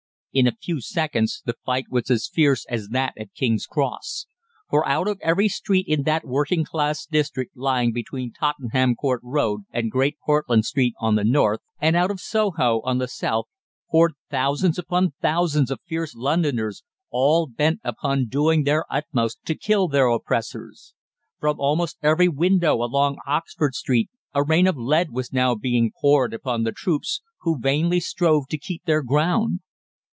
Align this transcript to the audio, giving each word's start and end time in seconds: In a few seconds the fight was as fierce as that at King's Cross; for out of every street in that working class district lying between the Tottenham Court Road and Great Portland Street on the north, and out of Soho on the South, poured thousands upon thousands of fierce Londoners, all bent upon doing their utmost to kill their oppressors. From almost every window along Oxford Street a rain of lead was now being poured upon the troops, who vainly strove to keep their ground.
In 0.33 0.47
a 0.47 0.53
few 0.63 0.79
seconds 0.79 1.41
the 1.45 1.57
fight 1.65 1.87
was 1.91 2.09
as 2.09 2.25
fierce 2.29 2.65
as 2.69 2.87
that 2.93 3.11
at 3.17 3.33
King's 3.33 3.65
Cross; 3.65 4.27
for 4.69 4.87
out 4.87 5.09
of 5.09 5.19
every 5.21 5.49
street 5.49 5.85
in 5.89 6.03
that 6.03 6.25
working 6.25 6.63
class 6.63 7.05
district 7.05 7.57
lying 7.57 7.91
between 7.91 8.29
the 8.29 8.35
Tottenham 8.39 8.95
Court 8.95 9.19
Road 9.25 9.63
and 9.71 9.91
Great 9.91 10.15
Portland 10.25 10.63
Street 10.63 10.93
on 11.01 11.15
the 11.15 11.25
north, 11.25 11.59
and 11.81 11.97
out 11.97 12.09
of 12.11 12.21
Soho 12.21 12.79
on 12.85 12.97
the 12.97 13.09
South, 13.09 13.47
poured 13.89 14.13
thousands 14.29 14.79
upon 14.79 15.11
thousands 15.21 15.69
of 15.69 15.81
fierce 15.85 16.15
Londoners, 16.15 16.81
all 17.09 17.45
bent 17.45 17.81
upon 17.83 18.27
doing 18.27 18.63
their 18.63 18.85
utmost 18.89 19.43
to 19.47 19.53
kill 19.53 19.89
their 19.89 20.07
oppressors. 20.07 20.93
From 21.41 21.59
almost 21.59 21.97
every 22.01 22.29
window 22.29 22.75
along 22.75 23.17
Oxford 23.27 23.75
Street 23.75 24.09
a 24.33 24.43
rain 24.45 24.65
of 24.65 24.77
lead 24.77 25.11
was 25.11 25.33
now 25.33 25.55
being 25.55 25.91
poured 25.99 26.33
upon 26.33 26.63
the 26.63 26.71
troops, 26.71 27.21
who 27.41 27.59
vainly 27.59 27.99
strove 27.99 28.47
to 28.47 28.57
keep 28.57 28.85
their 28.85 29.03
ground. 29.03 29.59